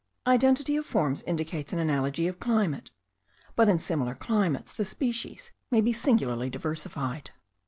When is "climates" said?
4.15-4.73